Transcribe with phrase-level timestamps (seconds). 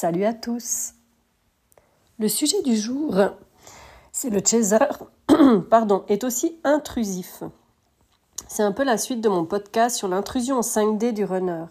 [0.00, 0.92] Salut à tous.
[2.20, 3.16] Le sujet du jour,
[4.12, 4.78] c'est le chaser,
[5.70, 7.42] pardon, est aussi intrusif.
[8.46, 11.64] C'est un peu la suite de mon podcast sur l'intrusion en 5D du runner.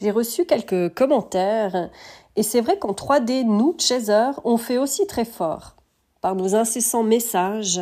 [0.00, 1.88] J'ai reçu quelques commentaires
[2.34, 5.76] et c'est vrai qu'en 3D, nous, chasers, on fait aussi très fort
[6.20, 7.80] par nos incessants messages,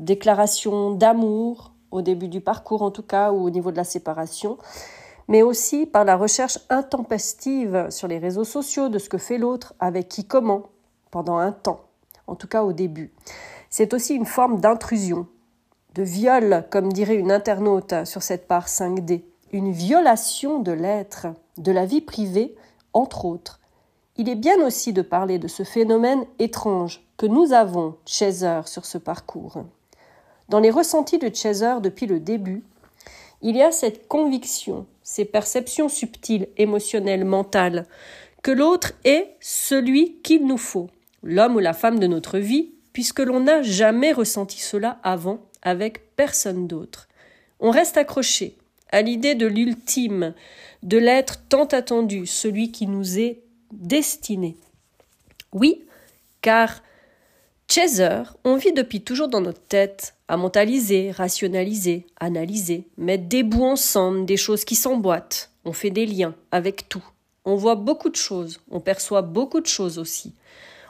[0.00, 4.58] déclarations d'amour, au début du parcours en tout cas, ou au niveau de la séparation,
[5.28, 9.74] mais aussi par la recherche intempestive sur les réseaux sociaux de ce que fait l'autre,
[9.80, 10.64] avec qui comment,
[11.10, 11.80] pendant un temps,
[12.26, 13.12] en tout cas au début.
[13.70, 15.26] C'est aussi une forme d'intrusion,
[15.94, 19.22] de viol, comme dirait une internaute sur cette part 5D,
[19.52, 22.56] une violation de l'être, de la vie privée,
[22.92, 23.60] entre autres.
[24.16, 28.84] Il est bien aussi de parler de ce phénomène étrange que nous avons, Chaser, sur
[28.84, 29.64] ce parcours.
[30.48, 32.64] Dans les ressentis de Chaser depuis le début,
[33.42, 37.86] il y a cette conviction, ces perceptions subtiles, émotionnelles, mentales,
[38.42, 40.90] que l'autre est celui qu'il nous faut,
[41.22, 46.14] l'homme ou la femme de notre vie, puisque l'on n'a jamais ressenti cela avant avec
[46.16, 47.08] personne d'autre.
[47.60, 48.56] On reste accroché
[48.90, 50.34] à l'idée de l'ultime,
[50.82, 53.40] de l'être tant attendu, celui qui nous est
[53.72, 54.56] destiné.
[55.52, 55.84] Oui,
[56.42, 56.82] car
[57.68, 63.64] Chaser, on vit depuis toujours dans notre tête à mentaliser, rationaliser, analyser, mettre des bouts
[63.64, 65.50] ensemble, des choses qui s'emboîtent.
[65.64, 67.04] On fait des liens avec tout.
[67.44, 70.34] On voit beaucoup de choses, on perçoit beaucoup de choses aussi.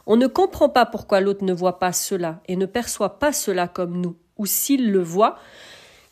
[0.06, 3.68] On ne comprend pas pourquoi l'autre ne voit pas cela et ne perçoit pas cela
[3.68, 5.38] comme nous, ou s'il le voit,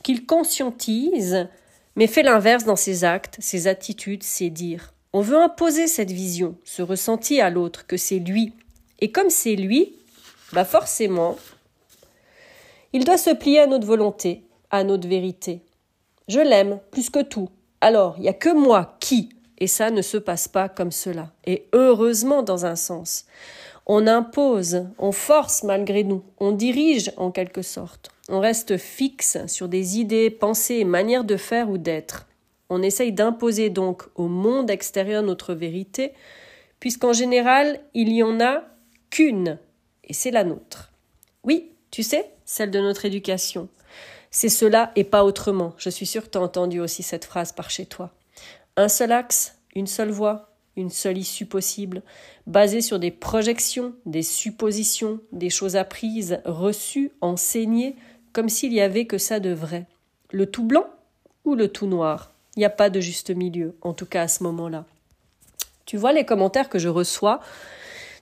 [0.03, 1.49] qu'il conscientise,
[1.97, 4.95] mais fait l'inverse dans ses actes, ses attitudes, ses dires.
[5.13, 8.55] On veut imposer cette vision, ce ressenti à l'autre que c'est lui.
[9.01, 9.97] Et comme c'est lui,
[10.53, 11.37] bah forcément,
[12.93, 15.63] il doit se plier à notre volonté, à notre vérité.
[16.29, 17.49] Je l'aime plus que tout.
[17.81, 21.31] Alors, il n'y a que moi qui, et ça ne se passe pas comme cela.
[21.47, 23.27] Et heureusement dans un sens.
[23.87, 28.11] On impose, on force malgré nous, on dirige en quelque sorte.
[28.29, 32.27] On reste fixe sur des idées, pensées manières de faire ou d'être.
[32.69, 36.13] On essaye d'imposer donc au monde extérieur notre vérité,
[36.79, 38.63] puisqu'en général, il n'y en a
[39.11, 39.59] qu'une
[40.13, 40.91] c'est la nôtre.
[41.45, 43.69] Oui, tu sais, celle de notre éducation.
[44.31, 45.75] C'est cela et pas autrement.
[45.77, 48.11] Je suis sûre que tu as entendu aussi cette phrase par chez toi.
[48.77, 52.03] Un seul axe, une seule voie, une seule issue possible,
[52.47, 57.97] basée sur des projections, des suppositions, des choses apprises, reçues, enseignées,
[58.33, 59.87] comme s'il y avait que ça de vrai.
[60.31, 60.87] Le tout blanc
[61.45, 62.33] ou le tout noir?
[62.57, 64.85] Il n'y a pas de juste milieu, en tout cas à ce moment-là.
[65.87, 67.41] Tu vois les commentaires que je reçois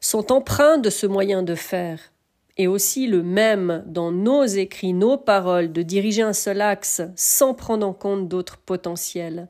[0.00, 2.12] sont empreints de ce moyen de faire,
[2.56, 7.54] et aussi le même dans nos écrits, nos paroles, de diriger un seul axe sans
[7.54, 9.48] prendre en compte d'autres potentiels.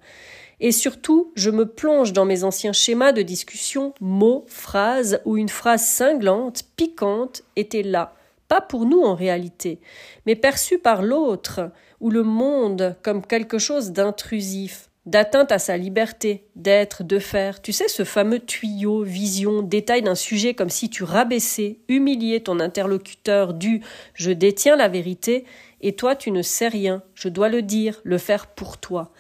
[0.60, 5.48] Et surtout, je me plonge dans mes anciens schémas de discussion, mots, phrases, où une
[5.48, 8.14] phrase cinglante, piquante, était là,
[8.48, 9.80] pas pour nous en réalité,
[10.26, 11.70] mais perçue par l'autre,
[12.00, 17.62] ou le monde comme quelque chose d'intrusif, d'atteinte à sa liberté d'être, de faire.
[17.62, 22.60] Tu sais, ce fameux tuyau, vision, détail d'un sujet comme si tu rabaissais, humiliais ton
[22.60, 23.80] interlocuteur du
[24.14, 25.44] je détiens la vérité
[25.80, 29.12] et toi tu ne sais rien, je dois le dire, le faire pour toi.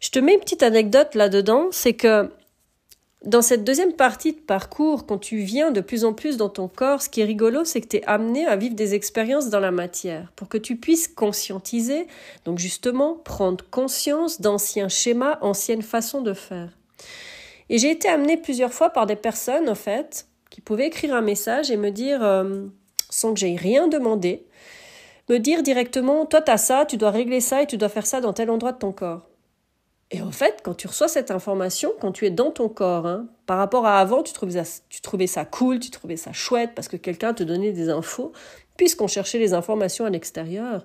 [0.00, 2.30] Je te mets une petite anecdote là-dedans, c'est que
[3.26, 6.68] dans cette deuxième partie de parcours, quand tu viens de plus en plus dans ton
[6.68, 9.58] corps, ce qui est rigolo, c'est que tu es amené à vivre des expériences dans
[9.58, 12.06] la matière pour que tu puisses conscientiser,
[12.44, 16.70] donc justement prendre conscience d'anciens schémas, anciennes façons de faire.
[17.68, 21.20] Et j'ai été amenée plusieurs fois par des personnes, en fait, qui pouvaient écrire un
[21.20, 22.66] message et me dire, euh,
[23.10, 24.46] sans que j'aie rien demandé,
[25.28, 28.20] me dire directement, toi t'as ça, tu dois régler ça et tu dois faire ça
[28.20, 29.26] dans tel endroit de ton corps.
[30.12, 33.26] Et en fait, quand tu reçois cette information, quand tu es dans ton corps, hein,
[33.46, 36.72] par rapport à avant, tu trouvais, ça, tu trouvais ça cool, tu trouvais ça chouette
[36.76, 38.32] parce que quelqu'un te donnait des infos,
[38.76, 40.84] puisqu'on cherchait les informations à l'extérieur.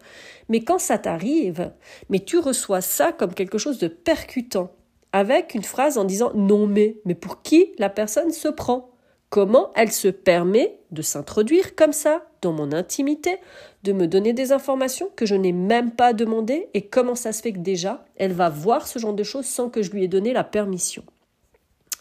[0.50, 1.72] Mais quand ça t'arrive,
[2.10, 4.72] mais tu reçois ça comme quelque chose de percutant,
[5.12, 8.90] avec une phrase en disant non mais, mais pour qui la personne se prend?
[9.30, 12.24] Comment elle se permet de s'introduire comme ça?
[12.42, 13.38] Dans mon intimité,
[13.84, 16.70] de me donner des informations que je n'ai même pas demandées.
[16.74, 19.70] Et comment ça se fait que déjà elle va voir ce genre de choses sans
[19.70, 21.04] que je lui ai donné la permission?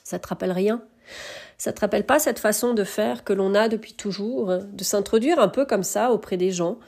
[0.04, 0.82] Ça te rappelle rien?
[1.58, 5.38] Ça te rappelle pas cette façon de faire que l'on a depuis toujours, de s'introduire
[5.38, 6.78] un peu comme ça auprès des gens,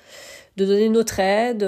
[0.56, 1.62] de donner notre aide,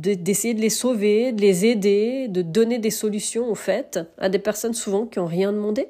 [0.00, 4.38] d'essayer de les sauver, de les aider, de donner des solutions au fait à des
[4.38, 5.88] personnes souvent qui n'ont rien demandé?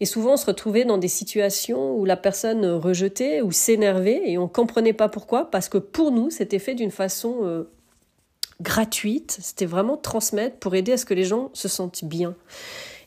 [0.00, 4.38] Et souvent, on se retrouvait dans des situations où la personne rejetait ou s'énervait et
[4.38, 7.70] on ne comprenait pas pourquoi, parce que pour nous, c'était fait d'une façon euh,
[8.60, 9.38] gratuite.
[9.40, 12.34] C'était vraiment transmettre pour aider à ce que les gens se sentent bien.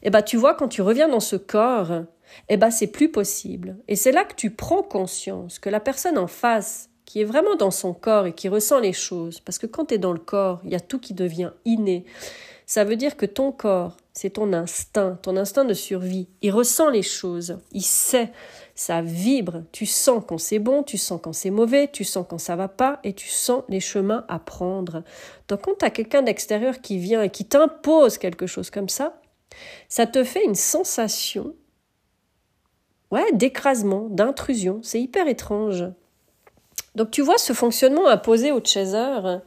[0.02, 2.04] eh ben, tu vois, quand tu reviens dans ce corps,
[2.50, 3.78] eh ben, c'est plus possible.
[3.88, 7.56] Et c'est là que tu prends conscience que la personne en face, qui est vraiment
[7.56, 10.20] dans son corps et qui ressent les choses, parce que quand tu es dans le
[10.20, 12.06] corps, il y a tout qui devient inné.
[12.66, 16.28] Ça veut dire que ton corps, c'est ton instinct, ton instinct de survie.
[16.42, 18.32] Il ressent les choses, il sait,
[18.74, 19.62] ça vibre.
[19.72, 22.68] Tu sens quand c'est bon, tu sens quand c'est mauvais, tu sens quand ça va
[22.68, 25.04] pas et tu sens les chemins à prendre.
[25.48, 29.22] Donc quand tu as quelqu'un d'extérieur qui vient et qui t'impose quelque chose comme ça,
[29.88, 31.54] ça te fait une sensation
[33.12, 34.80] ouais, d'écrasement, d'intrusion.
[34.82, 35.86] C'est hyper étrange.
[36.96, 39.38] Donc tu vois ce fonctionnement imposé au chaser,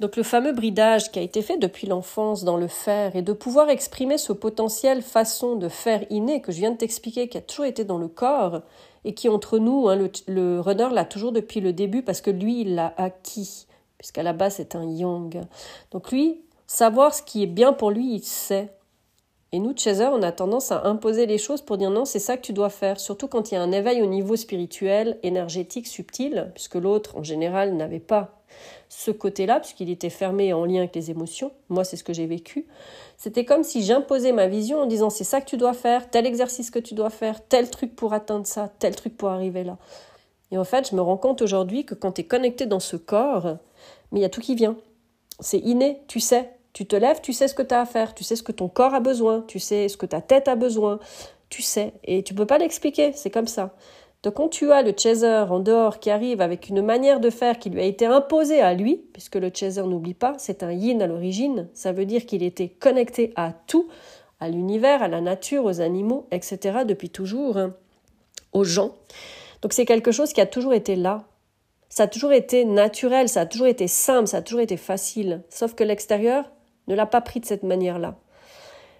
[0.00, 3.32] donc le fameux bridage qui a été fait depuis l'enfance dans le faire et de
[3.32, 7.42] pouvoir exprimer ce potentiel façon de faire inné que je viens de t'expliquer qui a
[7.42, 8.62] toujours été dans le corps
[9.04, 12.30] et qui entre nous, hein, le, le runner l'a toujours depuis le début parce que
[12.30, 13.66] lui il l'a acquis
[13.98, 15.42] puisqu'à la base c'est un yang.
[15.90, 18.72] Donc lui, savoir ce qui est bien pour lui, il sait.
[19.52, 22.36] Et nous, Chaser, on a tendance à imposer les choses pour dire non, c'est ça
[22.36, 25.86] que tu dois faire, surtout quand il y a un éveil au niveau spirituel, énergétique,
[25.86, 28.39] subtil, puisque l'autre, en général, n'avait pas
[28.88, 31.52] ce côté-là, puisqu'il était fermé en lien avec les émotions.
[31.68, 32.66] Moi, c'est ce que j'ai vécu.
[33.16, 36.26] C'était comme si j'imposais ma vision en disant c'est ça que tu dois faire, tel
[36.26, 39.78] exercice que tu dois faire, tel truc pour atteindre ça, tel truc pour arriver là.
[40.50, 42.96] Et en fait, je me rends compte aujourd'hui que quand tu es connecté dans ce
[42.96, 43.58] corps,
[44.10, 44.76] mais il y a tout qui vient.
[45.38, 48.14] C'est inné, tu sais, tu te lèves, tu sais ce que tu as à faire,
[48.14, 50.56] tu sais ce que ton corps a besoin, tu sais ce que ta tête a
[50.56, 50.98] besoin,
[51.48, 53.74] tu sais, et tu peux pas l'expliquer, c'est comme ça.
[54.22, 57.58] Donc quand tu as le chaser en dehors qui arrive avec une manière de faire
[57.58, 61.00] qui lui a été imposée à lui, puisque le chaser n'oublie pas, c'est un yin
[61.00, 63.88] à l'origine, ça veut dire qu'il était connecté à tout,
[64.38, 66.80] à l'univers, à la nature, aux animaux, etc.
[66.86, 67.74] depuis toujours, hein,
[68.52, 68.94] aux gens.
[69.62, 71.24] Donc c'est quelque chose qui a toujours été là.
[71.88, 75.42] Ça a toujours été naturel, ça a toujours été simple, ça a toujours été facile.
[75.48, 76.44] Sauf que l'extérieur,
[76.88, 78.16] ne l'a pas pris de cette manière-là.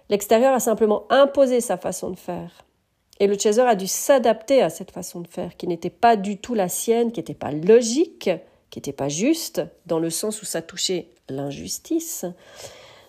[0.09, 2.65] L'extérieur a simplement imposé sa façon de faire.
[3.21, 6.37] Et le chaser a dû s'adapter à cette façon de faire, qui n'était pas du
[6.37, 8.31] tout la sienne, qui n'était pas logique,
[8.71, 12.25] qui n'était pas juste, dans le sens où ça touchait l'injustice.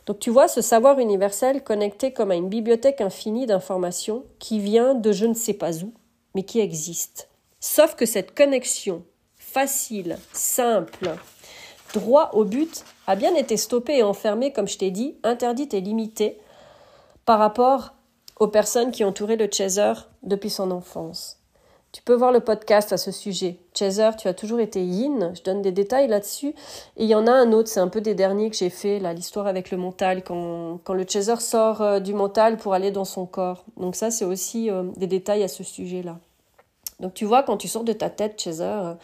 [0.05, 4.95] Donc tu vois ce savoir universel connecté comme à une bibliothèque infinie d'informations qui vient
[4.95, 5.95] de je ne sais pas où,
[6.35, 7.31] mais qui existe.
[7.59, 9.05] Sauf que cette connexion
[9.39, 11.15] facile, simple,
[11.95, 15.81] droit au but, a bien été stoppée et enfermée, comme je t'ai dit, interdite et
[15.81, 16.37] limitée
[17.25, 17.95] par rapport
[18.39, 19.93] aux personnes qui entouraient le chaser
[20.23, 21.39] depuis son enfance.
[21.93, 23.59] Tu peux voir le podcast à ce sujet.
[23.75, 25.31] Chaser, tu as toujours été yin.
[25.35, 26.55] Je donne des détails là-dessus.
[26.97, 28.99] Et il y en a un autre, c'est un peu des derniers que j'ai fait,
[28.99, 32.91] là, l'histoire avec le mental, quand, quand le chaser sort euh, du mental pour aller
[32.91, 33.65] dans son corps.
[33.77, 36.19] Donc ça, c'est aussi euh, des détails à ce sujet-là.
[36.99, 38.95] Donc tu vois, quand tu sors de ta tête, chaser,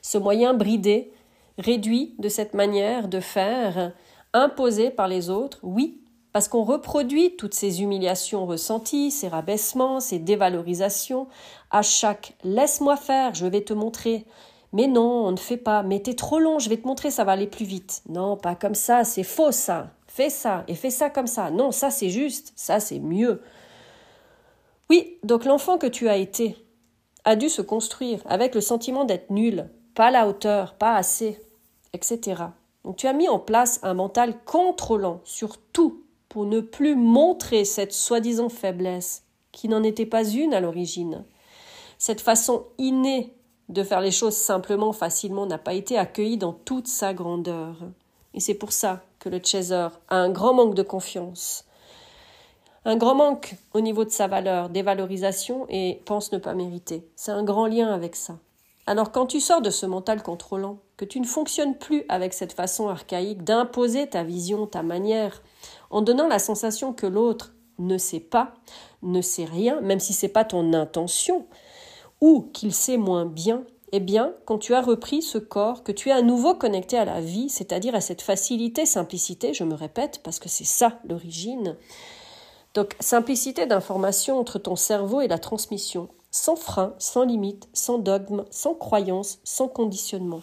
[0.00, 1.12] ce moyen bridé,
[1.58, 3.92] réduit de cette manière de faire,
[4.32, 6.01] imposé par les autres, oui,
[6.32, 11.26] parce qu'on reproduit toutes ces humiliations ressenties, ces rabaissements, ces dévalorisations,
[11.70, 14.24] à chaque laisse-moi faire, je vais te montrer.
[14.72, 15.82] Mais non, on ne fait pas.
[15.82, 18.02] Mais t'es trop long, je vais te montrer, ça va aller plus vite.
[18.08, 19.90] Non, pas comme ça, c'est faux ça.
[20.06, 21.50] Fais ça et fais ça comme ça.
[21.50, 23.42] Non, ça c'est juste, ça c'est mieux.
[24.90, 26.56] Oui, donc l'enfant que tu as été
[27.24, 31.40] a dû se construire avec le sentiment d'être nul, pas la hauteur, pas assez,
[31.94, 32.42] etc.
[32.84, 37.66] Donc tu as mis en place un mental contrôlant sur tout pour ne plus montrer
[37.66, 41.26] cette soi-disant faiblesse, qui n'en était pas une à l'origine.
[41.98, 43.34] Cette façon innée
[43.68, 47.76] de faire les choses simplement, facilement, n'a pas été accueillie dans toute sa grandeur.
[48.32, 51.66] Et c'est pour ça que le chaser a un grand manque de confiance,
[52.86, 57.06] un grand manque au niveau de sa valeur, dévalorisation et pense ne pas mériter.
[57.14, 58.38] C'est un grand lien avec ça.
[58.86, 62.54] Alors quand tu sors de ce mental contrôlant, que tu ne fonctionnes plus avec cette
[62.54, 65.42] façon archaïque d'imposer ta vision, ta manière,
[65.90, 68.54] en donnant la sensation que l'autre ne sait pas,
[69.02, 71.46] ne sait rien, même si c'est pas ton intention,
[72.20, 76.08] ou qu'il sait moins bien, eh bien, quand tu as repris ce corps, que tu
[76.08, 80.20] es à nouveau connecté à la vie, c'est-à-dire à cette facilité, simplicité, je me répète,
[80.24, 81.76] parce que c'est ça l'origine.
[82.72, 88.46] Donc, simplicité d'information entre ton cerveau et la transmission, sans frein, sans limite, sans dogme,
[88.50, 90.40] sans croyance, sans conditionnement.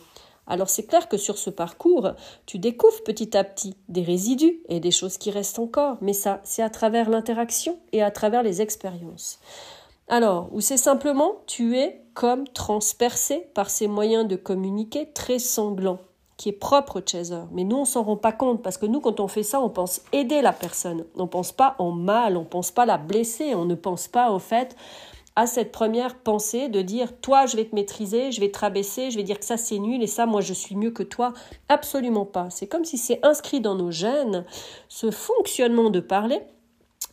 [0.49, 2.09] Alors c'est clair que sur ce parcours,
[2.45, 6.41] tu découvres petit à petit des résidus et des choses qui restent encore, mais ça,
[6.43, 9.39] c'est à travers l'interaction et à travers les expériences.
[10.07, 15.99] Alors, ou c'est simplement tu es comme transpercé par ces moyens de communiquer très sanglants,
[16.35, 17.43] qui est propre au chaser.
[17.51, 19.69] Mais nous, on s'en rend pas compte parce que nous, quand on fait ça, on
[19.69, 21.05] pense aider la personne.
[21.15, 24.39] On pense pas en mal, on pense pas la blesser, on ne pense pas au
[24.39, 24.75] fait
[25.35, 29.11] à cette première pensée de dire toi je vais te maîtriser, je vais te rabaisser,
[29.11, 31.33] je vais dire que ça c'est nul et ça moi je suis mieux que toi.
[31.69, 32.49] Absolument pas.
[32.49, 34.45] C'est comme si c'est inscrit dans nos gènes
[34.87, 36.41] ce fonctionnement de parler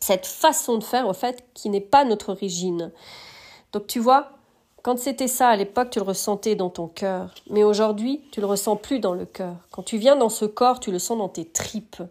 [0.00, 2.92] cette façon de faire, en fait, qui n'est pas notre origine.
[3.73, 4.30] Donc tu vois,
[4.82, 7.35] quand c'était ça à l'époque, tu le ressentais dans ton cœur.
[7.50, 9.56] Mais aujourd'hui, tu le ressens plus dans le cœur.
[9.73, 12.02] Quand tu viens dans ce corps, tu le sens dans tes tripes.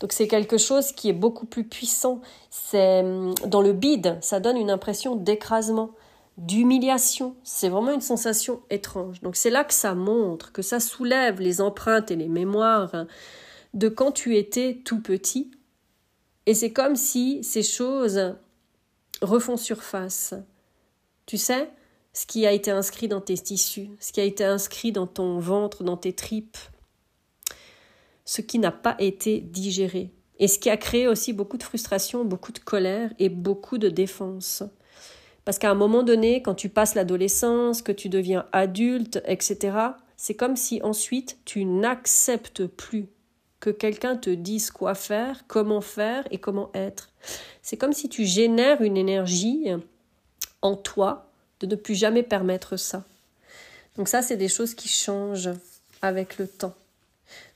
[0.00, 2.20] Donc c'est quelque chose qui est beaucoup plus puissant.
[2.50, 5.90] C'est hum, dans le bide, ça donne une impression d'écrasement,
[6.36, 7.34] d'humiliation.
[7.42, 9.20] C'est vraiment une sensation étrange.
[9.22, 13.06] Donc c'est là que ça montre, que ça soulève les empreintes et les mémoires
[13.74, 15.50] de quand tu étais tout petit.
[16.46, 18.34] Et c'est comme si ces choses
[19.20, 20.34] refont surface.
[21.26, 21.70] Tu sais,
[22.14, 25.38] ce qui a été inscrit dans tes tissus, ce qui a été inscrit dans ton
[25.40, 26.56] ventre, dans tes tripes,
[28.28, 32.26] ce qui n'a pas été digéré, et ce qui a créé aussi beaucoup de frustration,
[32.26, 34.62] beaucoup de colère et beaucoup de défense.
[35.46, 39.78] Parce qu'à un moment donné, quand tu passes l'adolescence, que tu deviens adulte, etc.,
[40.18, 43.06] c'est comme si ensuite tu n'acceptes plus
[43.60, 47.08] que quelqu'un te dise quoi faire, comment faire et comment être.
[47.62, 49.68] C'est comme si tu génères une énergie
[50.60, 53.04] en toi de ne plus jamais permettre ça.
[53.96, 55.50] Donc ça, c'est des choses qui changent
[56.02, 56.74] avec le temps.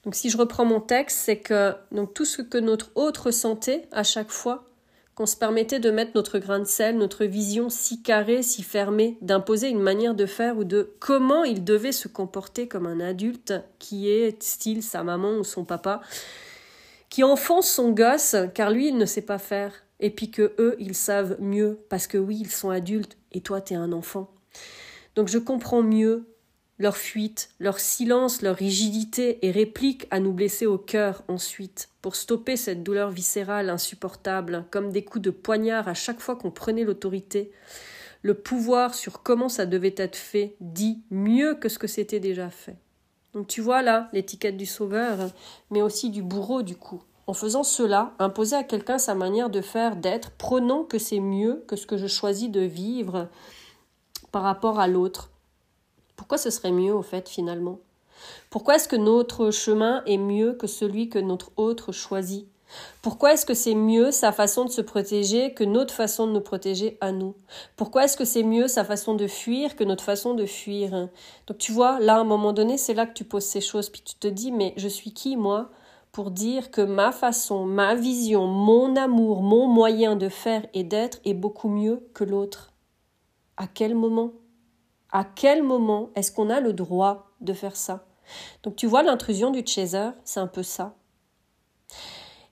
[0.05, 3.89] Donc si je reprends mon texte, c'est que donc tout ce que notre hôte ressentait
[3.93, 4.69] à chaque fois,
[5.15, 9.19] qu'on se permettait de mettre notre grain de sel, notre vision si carrée, si fermée,
[9.21, 13.55] d'imposer une manière de faire ou de comment il devait se comporter comme un adulte
[13.79, 16.01] qui est style sa maman ou son papa,
[17.11, 20.77] qui enfonce son gosse car lui il ne sait pas faire et puis que eux
[20.79, 24.31] ils savent mieux parce que oui ils sont adultes et toi t'es un enfant.
[25.15, 26.25] Donc je comprends mieux
[26.79, 32.17] leur fuite, leur silence, leur rigidité et réplique à nous blesser au cœur ensuite, pour
[32.17, 36.85] stopper cette douleur viscérale insupportable, comme des coups de poignard à chaque fois qu'on prenait
[36.85, 37.53] l'autorité.
[38.23, 42.51] Le pouvoir sur comment ça devait être fait dit mieux que ce que c'était déjà
[42.51, 42.77] fait.
[43.33, 45.31] Donc tu vois là l'étiquette du sauveur,
[45.71, 47.03] mais aussi du bourreau du coup.
[47.27, 51.65] En faisant cela, imposer à quelqu'un sa manière de faire, d'être, prenant que c'est mieux
[51.67, 53.29] que ce que je choisis de vivre
[54.33, 55.32] par rapport à l'autre.
[56.23, 57.81] Pourquoi ce serait mieux au fait finalement?
[58.49, 62.47] Pourquoi est-ce que notre chemin est mieux que celui que notre autre choisit?
[63.03, 66.41] Pourquoi est-ce que c'est mieux sa façon de se protéger que notre façon de nous
[66.41, 67.35] protéger à nous?
[67.75, 71.09] Pourquoi est-ce que c'est mieux sa façon de fuir que notre façon de fuir?
[71.49, 73.91] Donc tu vois, là à un moment donné, c'est là que tu poses ces choses,
[73.91, 75.71] puis tu te dis, mais je suis qui moi
[76.13, 81.19] pour dire que ma façon, ma vision, mon amour, mon moyen de faire et d'être
[81.25, 82.73] est beaucoup mieux que l'autre?
[83.57, 84.31] À quel moment?
[85.13, 88.07] À quel moment est-ce qu'on a le droit de faire ça?
[88.63, 90.95] Donc tu vois l'intrusion du chaser, c'est un peu ça.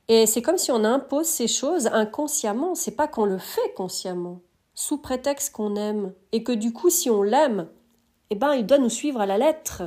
[0.08, 4.40] Et c'est comme si on impose ces choses inconsciemment, c'est pas qu'on le fait consciemment,
[4.74, 6.12] sous prétexte qu'on aime.
[6.32, 7.68] Et que du coup si on l'aime,
[8.30, 9.82] eh ben il doit nous suivre à la lettre.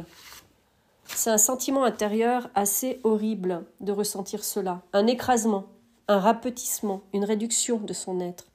[1.05, 5.65] C'est un sentiment intérieur assez horrible de ressentir cela, un écrasement,
[6.07, 8.45] un rapetissement, une réduction de son être,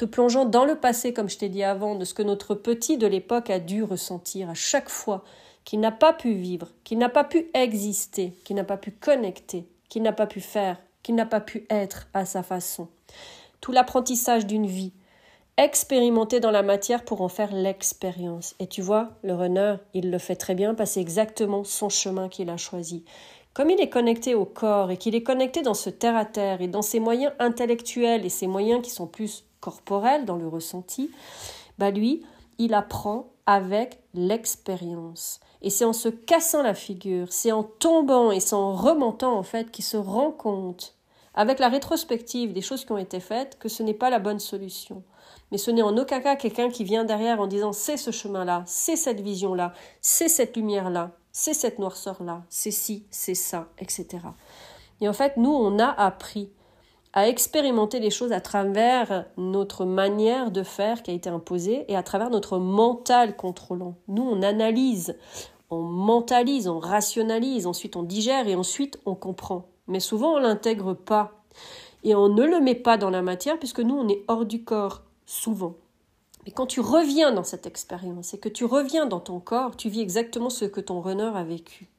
[0.00, 2.96] te plongeant dans le passé, comme je t'ai dit avant, de ce que notre petit
[2.96, 5.24] de l'époque a dû ressentir à chaque fois
[5.66, 9.66] qu'il n'a pas pu vivre, qu'il n'a pas pu exister, qu'il n'a pas pu connecter,
[9.90, 12.88] qu'il n'a pas pu faire, qu'il n'a pas pu être à sa façon.
[13.60, 14.94] Tout l'apprentissage d'une vie,
[15.58, 18.54] expérimenter dans la matière pour en faire l'expérience.
[18.58, 22.30] Et tu vois, le runner, il le fait très bien parce c'est exactement son chemin
[22.30, 23.04] qu'il a choisi.
[23.52, 26.80] Comme il est connecté au corps et qu'il est connecté dans ce terre-à-terre et dans
[26.80, 31.10] ses moyens intellectuels et ses moyens qui sont plus corporels dans le ressenti,
[31.78, 32.24] bah lui,
[32.58, 35.40] il apprend avec l'expérience.
[35.62, 39.70] Et c'est en se cassant la figure, c'est en tombant et s'en remontant en fait
[39.70, 40.94] qu'il se rend compte,
[41.34, 44.40] avec la rétrospective des choses qui ont été faites, que ce n'est pas la bonne
[44.40, 45.02] solution
[45.50, 48.62] mais ce n'est en aucun cas quelqu'un qui vient derrière en disant c'est ce chemin-là,
[48.66, 54.06] c'est cette vision-là, c'est cette lumière-là, c'est cette noirceur-là, c'est ci, c'est ça, etc.
[55.00, 56.52] Et en fait, nous, on a appris
[57.12, 61.96] à expérimenter les choses à travers notre manière de faire qui a été imposée et
[61.96, 63.96] à travers notre mental contrôlant.
[64.08, 65.16] Nous, on analyse,
[65.70, 69.66] on mentalise, on rationalise, ensuite on digère et ensuite on comprend.
[69.88, 71.32] Mais souvent, on l'intègre pas.
[72.04, 74.64] Et on ne le met pas dans la matière puisque nous, on est hors du
[74.64, 75.74] corps souvent.
[76.46, 79.88] Mais quand tu reviens dans cette expérience et que tu reviens dans ton corps, tu
[79.88, 81.90] vis exactement ce que ton runner a vécu.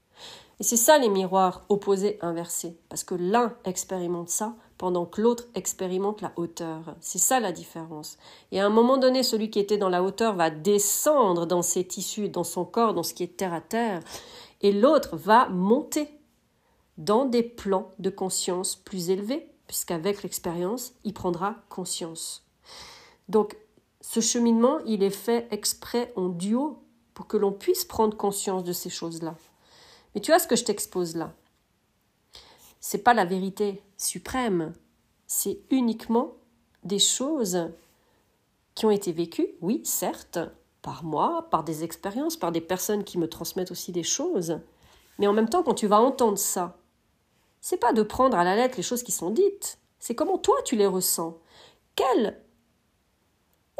[0.60, 5.46] Et c'est ça les miroirs opposés inversés, parce que l'un expérimente ça pendant que l'autre
[5.54, 6.96] expérimente la hauteur.
[7.02, 8.18] C'est ça la différence.
[8.52, 11.86] Et à un moment donné, celui qui était dans la hauteur va descendre dans ses
[11.86, 14.02] tissus, dans son corps, dans ce qui est terre à terre,
[14.62, 16.10] et l'autre va monter
[16.98, 22.44] dans des plans de conscience plus élevés, puisqu'avec l'expérience, il prendra conscience.
[23.30, 23.56] Donc,
[24.02, 26.82] ce cheminement, il est fait exprès en duo
[27.14, 29.36] pour que l'on puisse prendre conscience de ces choses-là.
[30.16, 31.36] Mais tu vois ce que je t'expose là?
[32.82, 34.74] C'est pas la vérité suprême.
[35.28, 36.34] c'est uniquement
[36.84, 37.70] des choses
[38.76, 40.40] qui ont été vécues, oui, certes,
[40.82, 44.60] par moi, par des expériences, par des personnes qui me transmettent aussi des choses.
[45.20, 46.78] Mais en même temps, quand tu vas entendre ça,
[47.62, 50.58] c'est pas de prendre à la lettre les choses qui sont dites, c'est comment toi
[50.66, 51.38] tu les ressens.
[51.96, 52.42] Quel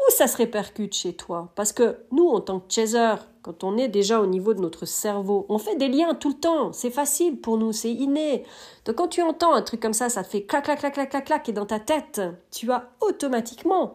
[0.06, 1.50] où ça se répercute chez toi?
[1.54, 4.86] Parce que nous, en tant que chaser, quand on est déjà au niveau de notre
[4.86, 6.72] cerveau, on fait des liens tout le temps.
[6.72, 8.44] C'est facile pour nous, c'est inné.
[8.84, 11.24] Donc quand tu entends un truc comme ça, ça fait clac, clac, clac, clac, clac,
[11.24, 13.94] clac, et dans ta tête, tu as automatiquement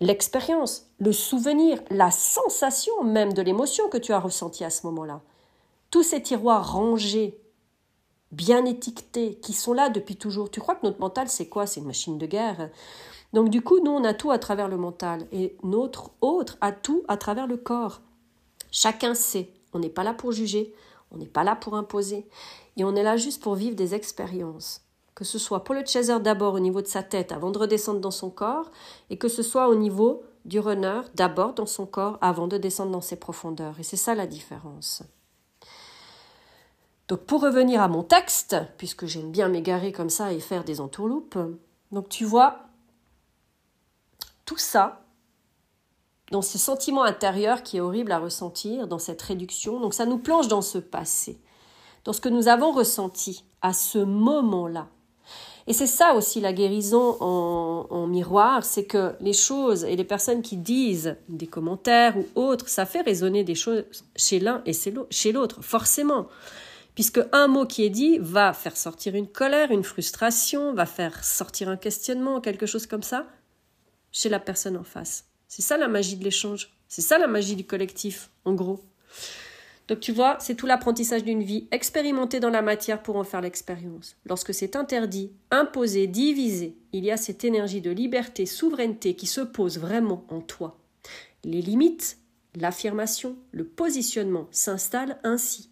[0.00, 5.22] l'expérience, le souvenir, la sensation même de l'émotion que tu as ressentie à ce moment-là.
[5.90, 7.40] Tous ces tiroirs rangés,
[8.32, 10.50] bien étiquetés, qui sont là depuis toujours.
[10.50, 11.66] Tu crois que notre mental, c'est quoi?
[11.66, 12.70] C'est une machine de guerre?
[13.32, 16.72] Donc du coup, nous, on a tout à travers le mental et notre autre a
[16.72, 18.00] tout à travers le corps.
[18.70, 19.50] Chacun sait.
[19.72, 20.74] On n'est pas là pour juger,
[21.10, 22.26] on n'est pas là pour imposer.
[22.76, 24.82] Et on est là juste pour vivre des expériences.
[25.14, 28.00] Que ce soit pour le chaser d'abord au niveau de sa tête avant de redescendre
[28.00, 28.70] dans son corps,
[29.08, 32.92] et que ce soit au niveau du runner d'abord dans son corps avant de descendre
[32.92, 33.78] dans ses profondeurs.
[33.80, 35.02] Et c'est ça la différence.
[37.08, 40.80] Donc pour revenir à mon texte, puisque j'aime bien m'égarer comme ça et faire des
[40.80, 41.38] entourloupes,
[41.92, 42.65] donc tu vois,
[44.46, 45.02] tout ça,
[46.32, 50.18] dans ce sentiment intérieur qui est horrible à ressentir, dans cette réduction, donc ça nous
[50.18, 51.38] plonge dans ce passé,
[52.04, 54.88] dans ce que nous avons ressenti à ce moment-là.
[55.68, 60.42] Et c'est ça aussi la guérison en, miroir, c'est que les choses et les personnes
[60.42, 63.84] qui disent des commentaires ou autres, ça fait résonner des choses
[64.14, 64.72] chez l'un et
[65.10, 66.28] chez l'autre, forcément.
[66.94, 71.24] Puisque un mot qui est dit va faire sortir une colère, une frustration, va faire
[71.24, 73.26] sortir un questionnement, quelque chose comme ça,
[74.16, 75.26] chez la personne en face.
[75.46, 76.72] C'est ça la magie de l'échange.
[76.88, 78.80] C'est ça la magie du collectif, en gros.
[79.88, 83.42] Donc tu vois, c'est tout l'apprentissage d'une vie, expérimentée dans la matière pour en faire
[83.42, 84.16] l'expérience.
[84.24, 89.42] Lorsque c'est interdit, imposé, divisé, il y a cette énergie de liberté, souveraineté qui se
[89.42, 90.78] pose vraiment en toi.
[91.44, 92.16] Les limites,
[92.54, 95.68] l'affirmation, le positionnement s'installent ainsi.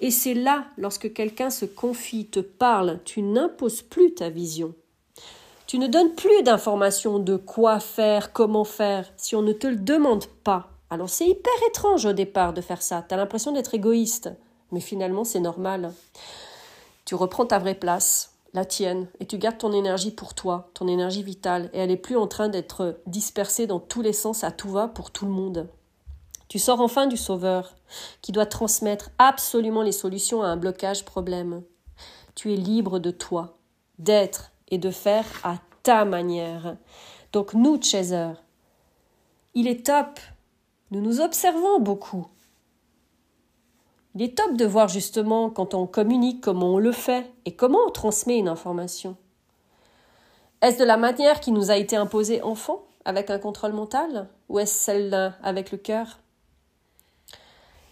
[0.00, 4.74] Et c'est là, lorsque quelqu'un se confie, te parle, tu n'imposes plus ta vision,
[5.70, 9.76] tu ne donnes plus d'informations de quoi faire, comment faire, si on ne te le
[9.76, 10.68] demande pas.
[10.90, 13.04] Alors c'est hyper étrange au départ de faire ça.
[13.08, 14.30] Tu as l'impression d'être égoïste.
[14.72, 15.92] Mais finalement, c'est normal.
[17.04, 20.88] Tu reprends ta vraie place, la tienne, et tu gardes ton énergie pour toi, ton
[20.88, 24.50] énergie vitale, et elle n'est plus en train d'être dispersée dans tous les sens à
[24.50, 25.68] tout va pour tout le monde.
[26.48, 27.76] Tu sors enfin du sauveur,
[28.22, 31.62] qui doit transmettre absolument les solutions à un blocage problème.
[32.34, 33.56] Tu es libre de toi,
[34.00, 36.76] d'être et de faire à ta manière.
[37.32, 38.32] Donc nous, Chaser,
[39.54, 40.20] il est top.
[40.90, 42.26] Nous nous observons beaucoup.
[44.14, 47.78] Il est top de voir justement quand on communique comment on le fait et comment
[47.86, 49.16] on transmet une information.
[50.62, 54.58] Est-ce de la manière qui nous a été imposée enfant, avec un contrôle mental, ou
[54.58, 56.18] est-ce celle avec le cœur?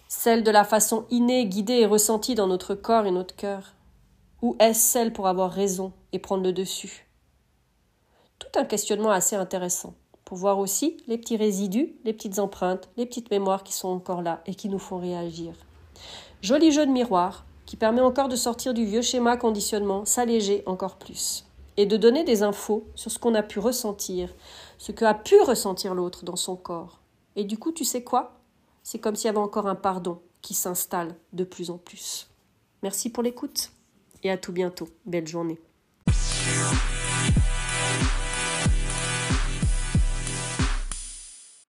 [0.08, 3.74] Celle de la façon innée, guidée et ressentie dans notre corps et notre cœur
[4.42, 5.92] Ou est-ce celle pour avoir raison?
[6.12, 7.06] Et prendre le dessus
[8.38, 9.94] Tout un questionnement assez intéressant
[10.24, 14.20] pour voir aussi les petits résidus, les petites empreintes, les petites mémoires qui sont encore
[14.20, 15.54] là et qui nous font réagir.
[16.42, 20.96] Joli jeu de miroir qui permet encore de sortir du vieux schéma conditionnement, s'alléger encore
[20.96, 21.44] plus
[21.76, 24.34] et de donner des infos sur ce qu'on a pu ressentir,
[24.78, 27.00] ce que a pu ressentir l'autre dans son corps.
[27.36, 28.40] Et du coup, tu sais quoi?
[28.82, 32.28] C'est comme s'il y avait encore un pardon qui s'installe de plus en plus.
[32.82, 33.70] Merci pour l'écoute
[34.22, 34.88] et à tout bientôt.
[35.06, 35.60] Belle journée.